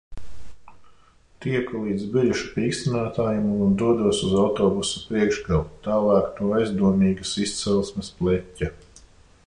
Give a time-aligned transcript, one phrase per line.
[1.43, 8.73] Tieku līdz biļešu pīkstinātājam un dodos uz autobusa priekšgalu, tālāk no aizdomīgas izcelsmes pleķa.